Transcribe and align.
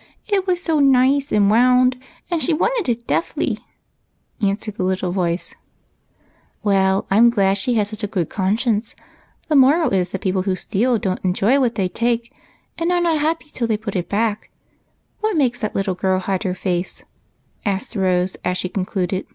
"It 0.32 0.46
was 0.46 0.62
so 0.62 0.78
nice 0.80 1.30
and 1.30 1.50
wound, 1.50 2.02
and 2.30 2.42
she 2.42 2.54
wanted 2.54 2.88
it 2.88 3.06
deffly," 3.06 3.58
answered 4.40 4.76
the 4.76 4.82
little 4.82 5.12
voice. 5.12 5.56
"Well, 6.62 7.06
I'm 7.10 7.28
glad 7.28 7.58
she 7.58 7.74
had 7.74 7.86
such 7.86 8.02
a 8.02 8.06
good 8.06 8.30
conscience. 8.30 8.96
176 9.48 9.48
EIGHT 9.50 9.50
COUSINS. 9.50 9.50
The 9.50 9.56
moral 9.56 10.00
is 10.00 10.08
that 10.08 10.22
people 10.22 10.42
who 10.44 10.56
steal 10.56 10.96
don't 10.98 11.22
enjoy 11.22 11.60
what 11.60 11.74
they 11.74 11.86
take, 11.90 12.32
and 12.78 12.90
are 12.90 13.02
not 13.02 13.20
happy 13.20 13.50
till 13.52 13.66
they 13.66 13.76
put 13.76 13.94
it 13.94 14.08
back. 14.08 14.48
What 15.20 15.36
makes 15.36 15.60
that 15.60 15.74
little 15.74 15.94
girl 15.94 16.20
hide 16.20 16.44
her 16.44 16.54
face?" 16.54 17.04
asked 17.66 17.94
Rose, 17.94 18.36
as 18.42 18.56
she 18.56 18.70
concluded. 18.70 19.26